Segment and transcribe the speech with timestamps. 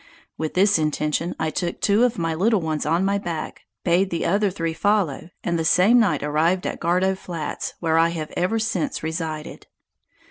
[0.35, 4.25] With this intention I took two of my little ones on my back, bade the
[4.25, 8.33] other three follow, and the same night arrived on the Gardow flats, where I have
[8.35, 9.67] ever since resided.